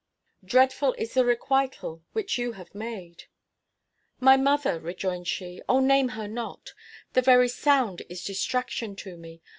[0.43, 3.25] Dreadful is the requital which you have made."
[4.19, 6.73] "My mother," rejoined she, "O, name her not!
[7.13, 9.43] The very sound is distraction to me.